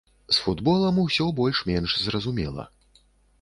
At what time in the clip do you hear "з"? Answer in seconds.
0.35-0.39